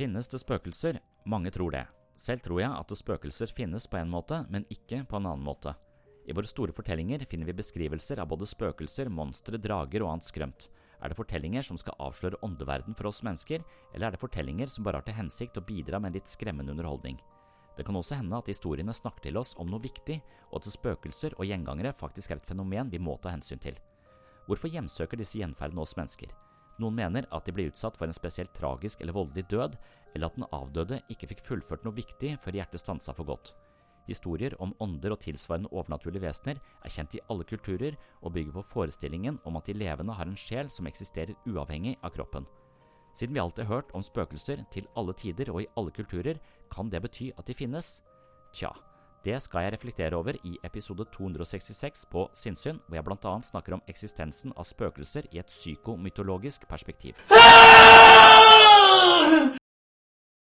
Finnes 0.00 0.30
det 0.32 0.38
spøkelser? 0.40 0.96
Mange 1.28 1.50
tror 1.52 1.74
det. 1.74 1.82
Selv 2.16 2.40
tror 2.40 2.62
jeg 2.62 2.72
at 2.72 2.92
spøkelser 2.96 3.50
finnes 3.52 3.84
på 3.84 3.98
en 4.00 4.08
måte, 4.08 4.38
men 4.48 4.64
ikke 4.72 5.02
på 5.04 5.18
en 5.18 5.26
annen 5.28 5.44
måte. 5.44 5.74
I 6.24 6.32
våre 6.32 6.48
store 6.48 6.72
fortellinger 6.72 7.26
finner 7.28 7.50
vi 7.50 7.58
beskrivelser 7.58 8.22
av 8.22 8.30
både 8.30 8.48
spøkelser, 8.48 9.10
monstre, 9.12 9.60
drager 9.60 10.00
og 10.00 10.14
annet 10.14 10.24
skrømt. 10.24 10.70
Er 11.04 11.12
det 11.12 11.20
fortellinger 11.20 11.68
som 11.68 11.76
skal 11.76 12.00
avsløre 12.00 12.40
åndeverden 12.40 12.96
for 12.96 13.10
oss 13.12 13.20
mennesker, 13.28 13.60
eller 13.92 14.08
er 14.08 14.16
det 14.16 14.24
fortellinger 14.24 14.72
som 14.72 14.88
bare 14.88 15.02
har 15.02 15.04
til 15.10 15.20
hensikt 15.20 15.60
å 15.60 15.66
bidra 15.68 16.00
med 16.00 16.14
en 16.14 16.16
litt 16.16 16.32
skremmende 16.32 16.72
underholdning? 16.72 17.20
Det 17.76 17.84
kan 17.84 18.00
også 18.00 18.22
hende 18.22 18.40
at 18.40 18.48
historiene 18.48 18.96
snakker 18.96 19.28
til 19.28 19.36
oss 19.36 19.52
om 19.60 19.68
noe 19.68 19.84
viktig, 19.84 20.22
og 20.48 20.62
at 20.62 20.72
spøkelser 20.80 21.36
og 21.36 21.44
gjengangere 21.44 21.92
faktisk 21.92 22.32
er 22.32 22.40
et 22.40 22.48
fenomen 22.48 22.88
vi 22.88 23.04
må 23.04 23.20
ta 23.20 23.36
hensyn 23.36 23.60
til. 23.60 23.76
Hvorfor 24.48 24.72
hjemsøker 24.72 25.20
disse 25.20 25.44
gjenferdene 25.44 25.84
oss 25.84 25.98
mennesker? 26.00 26.32
Noen 26.80 26.96
mener 26.96 27.26
at 27.34 27.44
de 27.44 27.52
ble 27.52 27.68
utsatt 27.68 27.98
for 27.98 28.08
en 28.08 28.16
spesielt 28.16 28.54
tragisk 28.56 29.02
eller 29.02 29.16
voldelig 29.16 29.44
død, 29.52 29.74
eller 30.14 30.30
at 30.30 30.38
den 30.38 30.46
avdøde 30.50 31.00
ikke 31.12 31.28
fikk 31.34 31.42
fullført 31.44 31.84
noe 31.84 31.96
viktig 31.96 32.38
før 32.40 32.56
hjertet 32.56 32.82
stansa 32.82 33.14
for 33.16 33.28
godt. 33.28 33.52
Historier 34.08 34.56
om 34.64 34.72
ånder 34.82 35.12
og 35.14 35.20
tilsvarende 35.22 35.70
overnaturlige 35.70 36.24
vesener 36.24 36.58
er 36.58 36.92
kjent 36.94 37.14
i 37.14 37.22
alle 37.30 37.44
kulturer 37.46 37.98
og 38.22 38.32
bygger 38.34 38.56
på 38.56 38.66
forestillingen 38.72 39.38
om 39.46 39.60
at 39.60 39.68
de 39.68 39.76
levende 39.76 40.16
har 40.16 40.26
en 40.26 40.40
sjel 40.40 40.72
som 40.72 40.88
eksisterer 40.90 41.36
uavhengig 41.46 41.98
av 42.02 42.14
kroppen. 42.16 42.48
Siden 43.14 43.36
vi 43.36 43.42
alltid 43.42 43.66
har 43.66 43.80
hørt 43.80 43.94
om 43.94 44.02
spøkelser 44.06 44.64
til 44.72 44.88
alle 44.96 45.14
tider 45.18 45.50
og 45.52 45.62
i 45.62 45.70
alle 45.76 45.92
kulturer, 45.94 46.40
kan 46.72 46.90
det 46.90 47.02
bety 47.04 47.30
at 47.36 47.46
de 47.46 47.54
finnes? 47.58 47.98
Tja, 48.56 48.72
det 49.24 49.36
skal 49.44 49.66
jeg 49.66 49.74
reflektere 49.74 50.16
over 50.16 50.38
i 50.44 50.56
episode 50.64 51.04
266 51.12 52.06
på 52.10 52.28
Sinnsyn, 52.32 52.80
hvor 52.86 52.96
jeg 52.96 53.04
annet 53.28 53.50
snakker 53.50 53.76
om 53.76 53.82
eksistensen 53.88 54.54
av 54.56 54.64
spøkelser 54.64 55.28
i 55.32 55.42
et 55.42 55.52
psykomytologisk 55.52 56.68
perspektiv. 56.70 57.20